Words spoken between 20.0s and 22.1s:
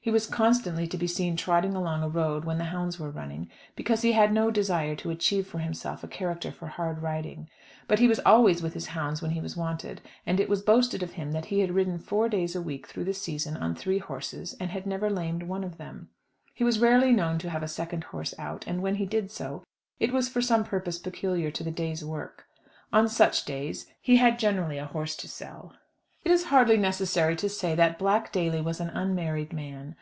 was for some purpose peculiar to the day's